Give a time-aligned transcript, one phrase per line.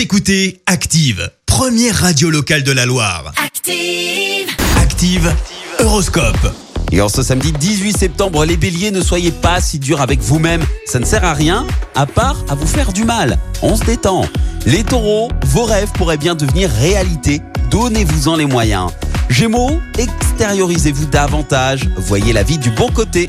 [0.00, 3.34] Vous écoutez Active, première radio locale de la Loire.
[3.36, 4.48] Active.
[4.78, 5.30] Active,
[5.78, 6.54] Horoscope.
[6.90, 10.62] Et en ce samedi 18 septembre, les béliers, ne soyez pas si durs avec vous-même.
[10.86, 13.38] Ça ne sert à rien, à part à vous faire du mal.
[13.60, 14.24] On se détend.
[14.64, 17.42] Les taureaux, vos rêves pourraient bien devenir réalité.
[17.70, 18.90] Donnez-vous-en les moyens.
[19.28, 21.90] Gémeaux, extériorisez-vous davantage.
[21.98, 23.26] Voyez la vie du bon côté.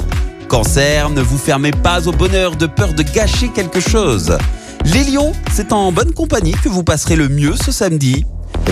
[0.48, 4.38] Cancer, ne vous fermez pas au bonheur de peur de gâcher quelque chose.
[4.86, 8.26] Les lions, c'est en bonne compagnie que vous passerez le mieux ce samedi.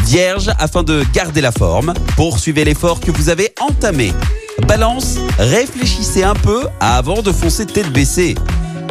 [0.06, 4.12] Vierge, afin de garder la forme, poursuivez l'effort que vous avez entamé.
[4.68, 8.36] Balance, réfléchissez un peu avant de foncer tête baissée.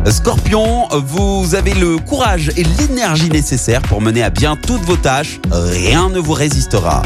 [0.06, 5.40] Scorpion, vous avez le courage et l'énergie nécessaires pour mener à bien toutes vos tâches.
[5.50, 7.02] Rien ne vous résistera.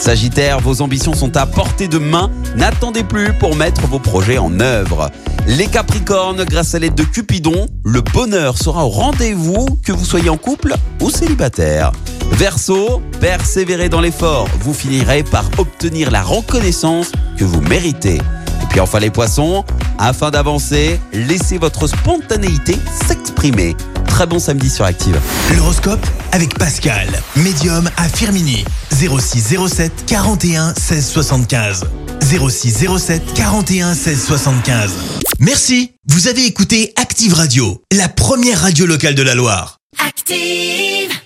[0.00, 2.30] Sagittaire, vos ambitions sont à portée de main.
[2.56, 5.10] N'attendez plus pour mettre vos projets en œuvre.
[5.46, 10.28] Les Capricornes, grâce à l'aide de Cupidon, le bonheur sera au rendez-vous que vous soyez
[10.28, 11.92] en couple ou célibataire.
[12.32, 14.48] Verseau, persévérez dans l'effort.
[14.60, 18.16] Vous finirez par obtenir la reconnaissance que vous méritez.
[18.16, 19.64] Et puis enfin les poissons,
[19.98, 23.76] afin d'avancer, laissez votre spontanéité s'exprimer.
[24.06, 25.18] Très bon samedi sur Active.
[25.56, 28.64] L'horoscope avec Pascal, médium à Firmini.
[28.96, 31.84] 06 07 41 16 75.
[32.22, 34.92] 06 07 41 16 75.
[35.38, 39.80] Merci, vous avez écouté Active Radio, la première radio locale de la Loire.
[39.98, 41.16] Active.